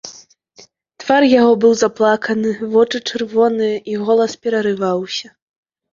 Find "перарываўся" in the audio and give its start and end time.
4.47-5.27